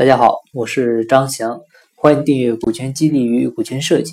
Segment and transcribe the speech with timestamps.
[0.00, 1.60] 大家好，我是张翔，
[1.94, 4.12] 欢迎订阅《股权激励与股权设计》。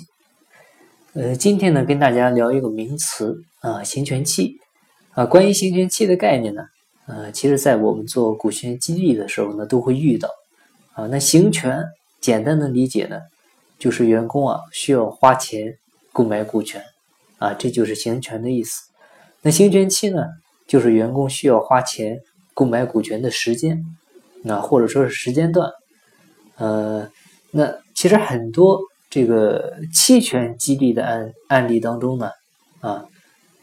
[1.14, 4.58] 呃，今天呢，跟大家聊一个名词啊，行权期
[5.12, 5.24] 啊。
[5.24, 6.62] 关于行权期的概念呢，
[7.06, 10.28] 呃，其实在我们做股权激励的时候呢，都会遇到
[10.92, 11.06] 啊。
[11.06, 11.82] 那行权
[12.20, 13.22] 简单的理解呢，
[13.78, 15.78] 就是员工啊需要花钱
[16.12, 16.82] 购买股权
[17.38, 18.82] 啊，这就是行权的意思。
[19.40, 20.26] 那行权期呢，
[20.66, 22.20] 就是员工需要花钱
[22.52, 23.82] 购买股权的时间。
[24.44, 25.68] 那或者说是时间段，
[26.58, 27.08] 呃，
[27.52, 32.30] 那其实很多这个期权激励的案案例当中呢，
[32.80, 33.04] 啊，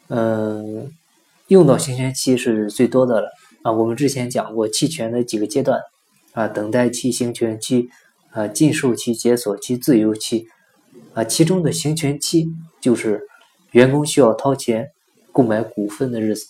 [0.08, 0.90] 嗯，
[1.48, 3.30] 用到行权期是最多的了
[3.64, 3.72] 啊。
[3.74, 5.82] 我们之前讲过期权的几个阶段
[6.32, 7.90] 啊，等待期、行权期、
[8.32, 10.48] 啊禁售期、解锁期、自由期
[11.14, 12.48] 啊，其中的行权期
[12.80, 13.22] 就是
[13.72, 14.88] 员工需要掏钱
[15.34, 16.48] 购买股份的日子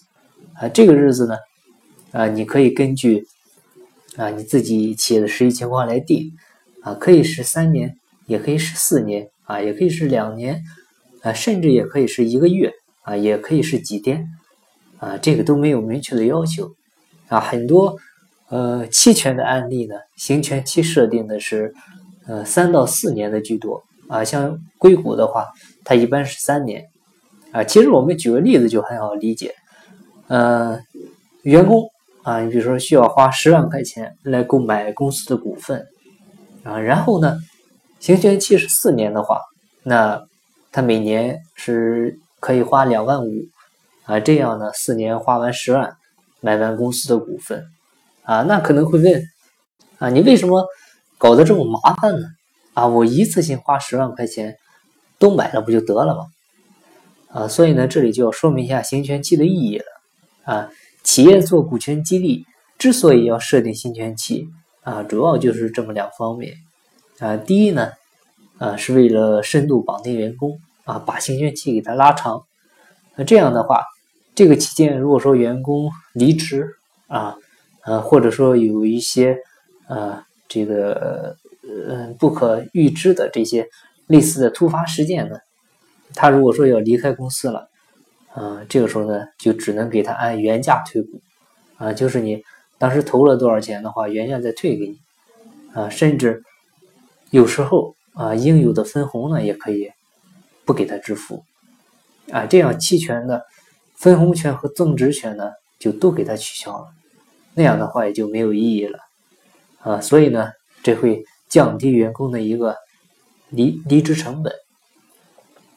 [0.53, 0.69] 啊。
[0.69, 1.37] 这个日子呢，
[2.11, 3.25] 啊，你可以根据。
[4.17, 6.31] 啊，你自己企业的实际情况来定，
[6.81, 7.97] 啊，可以是三年，
[8.27, 10.63] 也可以是四年，啊，也可以是两年，
[11.21, 14.25] 啊，甚至也可以是一个月，啊，也可以是几天，
[14.99, 16.71] 啊，这个都没有明确的要求，
[17.27, 17.97] 啊，很多
[18.47, 21.73] 呃期权的案例呢，行权期设定的是
[22.25, 25.47] 呃三到四年的居多，啊，像硅谷的话，
[25.83, 26.85] 它一般是三年，
[27.51, 29.53] 啊，其实我们举个例子就很好理解，
[30.27, 30.79] 呃，
[31.41, 31.89] 员工。
[32.25, 35.85] 啊，你比如说需要花十万块钱来购买公司的股份，
[36.63, 37.37] 啊，然后呢，
[37.99, 39.39] 行权期是四年的话，
[39.83, 40.25] 那
[40.71, 43.31] 他每年是可以花两万五，
[44.05, 45.95] 啊，这样呢，四年花完十万
[46.41, 47.63] 买完公司的股份，
[48.23, 49.23] 啊，那可能会问，
[49.99, 50.65] 啊，你为什么
[51.19, 52.27] 搞得这么麻烦呢？
[52.73, 54.55] 啊，我一次性花十万块钱
[55.19, 56.25] 都买了不就得了吗？
[57.29, 59.85] 啊，所以呢，这里就要说明一下行权期的意义了，
[60.51, 60.69] 啊。
[61.05, 62.45] 企业做股权激励
[62.79, 64.49] 之所以要设定行权期
[64.81, 66.55] 啊，主要就是这么两方面
[67.19, 67.37] 啊。
[67.37, 67.91] 第一呢，
[68.57, 72.43] 啊是为了深度绑定员工啊，把行权期给它拉长。
[73.15, 73.83] 那这样的话，
[74.33, 76.67] 这个期间如果说员工离职
[77.07, 77.37] 啊，
[77.85, 79.37] 呃或者说有一些
[79.87, 81.37] 呃这个
[81.87, 83.67] 呃不可预知的这些
[84.07, 85.37] 类似的突发事件呢，
[86.15, 87.69] 他如果说要离开公司了。
[88.37, 91.21] 嗯，这个时候呢，就只能给他按原价退股，
[91.77, 92.43] 啊，就是你
[92.77, 94.99] 当时投了多少钱的话，原价再退给你，
[95.73, 96.43] 啊，甚至
[97.29, 99.89] 有时候啊，应有的分红呢，也可以
[100.65, 101.45] 不给他支付，
[102.29, 103.45] 啊，这样期权的
[103.95, 106.87] 分红权和增值权呢，就都给他取消了，
[107.53, 108.99] 那样的话也就没有意义了，
[109.79, 110.51] 啊，所以呢，
[110.83, 112.75] 这会降低员工的一个
[113.47, 114.53] 离离职成本，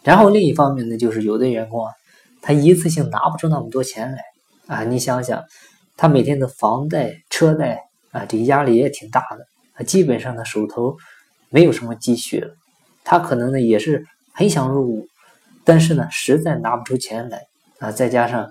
[0.02, 1.92] 然后另一方面呢，就是有的员工啊。
[2.40, 4.22] 他一次性拿不出那么多钱来
[4.66, 4.84] 啊！
[4.84, 5.42] 你想想，
[5.96, 9.46] 他每天的房贷、车贷啊，这压力也挺大的。
[9.74, 10.96] 他基本上呢手头
[11.50, 12.54] 没有什么积蓄了，
[13.04, 15.08] 他可能呢也是很想入股，
[15.64, 17.42] 但是呢实在拿不出钱来
[17.80, 17.90] 啊！
[17.90, 18.50] 再加上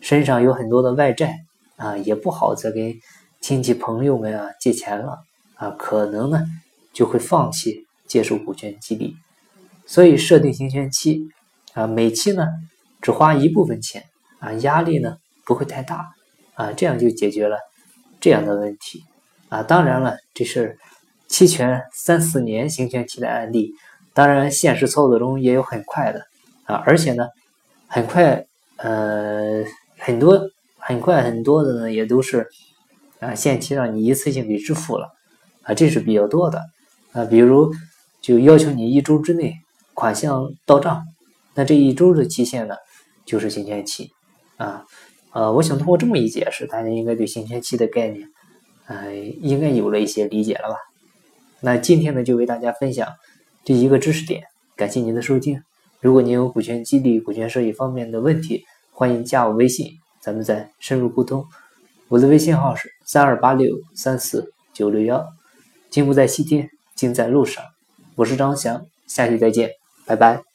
[0.00, 1.34] 身上有很多的外债
[1.76, 2.94] 啊，也不好再跟
[3.40, 5.18] 亲戚朋友们啊借钱了
[5.54, 6.44] 啊，可能呢
[6.92, 9.16] 就会放弃接受股权激励。
[9.86, 11.28] 所以设定行权期
[11.74, 12.46] 啊，每期呢。
[13.00, 14.04] 只花一部分钱
[14.40, 16.06] 啊，压力呢不会太大
[16.54, 17.58] 啊，这样就解决了
[18.20, 19.04] 这样的问题
[19.48, 19.62] 啊。
[19.62, 20.78] 当然了，这是
[21.28, 23.72] 期权三四年行权期的案例，
[24.14, 26.26] 当然现实操作中也有很快的
[26.64, 27.28] 啊，而且呢，
[27.86, 28.44] 很快
[28.76, 29.64] 呃
[29.98, 30.40] 很多
[30.78, 32.48] 很快很多的呢也都是
[33.20, 35.10] 啊限期让你一次性给支付了
[35.62, 36.64] 啊，这是比较多的
[37.12, 37.24] 啊。
[37.24, 37.72] 比如
[38.20, 39.54] 就要求你一周之内
[39.94, 41.06] 款项到账，
[41.54, 42.74] 那这一周的期限呢？
[43.28, 44.10] 就是行权期，
[44.56, 44.86] 啊，
[45.32, 48.26] 呃，我想通过这么一解释，大家应该对行权期的概念，
[48.86, 50.76] 呃，应该有了一些理解了吧？
[51.60, 53.06] 那今天呢，就为大家分享
[53.64, 54.44] 这一个知识点，
[54.76, 55.62] 感谢您的收听。
[56.00, 61.44] 如果您有股权激励、股权设计方面的问题，欢迎加我微信，咱们再深入沟通。
[62.08, 65.22] 我的微信号是三二八六三四九六幺，
[65.90, 67.62] 进步在西天，进在路上。
[68.14, 69.72] 我是张翔，下期再见，
[70.06, 70.47] 拜拜。